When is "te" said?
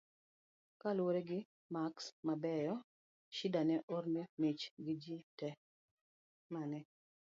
5.37-5.49